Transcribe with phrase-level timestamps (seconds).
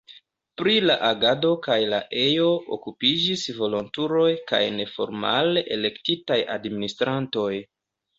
[0.59, 7.51] Pri la agado kaj la ejo okupiĝis volontuloj kaj neformale elektitaj administrantoj.